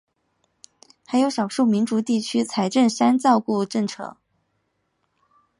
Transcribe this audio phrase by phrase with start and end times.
[1.05, 4.17] 还有少数民族地区财政三照顾政策。